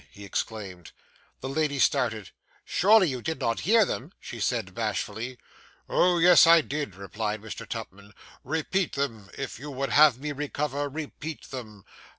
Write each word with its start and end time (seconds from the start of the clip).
he 0.09 0.25
exclaimed. 0.25 0.93
The 1.41 1.47
lady 1.49 1.77
started. 1.77 2.31
'Surely 2.65 3.07
you 3.07 3.21
did 3.21 3.39
not 3.39 3.59
hear 3.69 3.85
them!' 3.85 4.13
she 4.19 4.39
said 4.39 4.73
bashfully. 4.73 5.37
'Oh, 5.87 6.17
yes, 6.17 6.47
I 6.47 6.61
did!' 6.61 6.95
replied 6.95 7.39
Mr. 7.43 7.69
Tupman; 7.69 8.15
'repeat 8.43 8.93
them. 8.93 9.29
If 9.37 9.59
you 9.59 9.69
would 9.69 9.89
have 9.91 10.17
me 10.19 10.31
recover, 10.31 10.89
repeat 10.89 11.51
them. 11.51 11.85